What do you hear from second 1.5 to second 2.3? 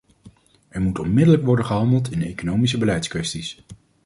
gehandeld in